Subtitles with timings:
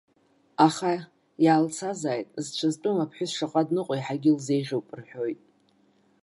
[0.65, 0.91] Аха
[1.45, 5.39] иаалцазааит, зцәа зтәым аԥҳәыс шаҟа дныҟәо иаҳагьы илзеиӷьуп, рҳәоит.